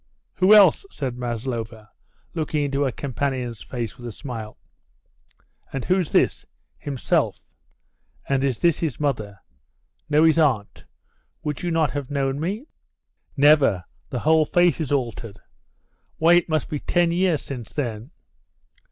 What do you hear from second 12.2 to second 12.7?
me?"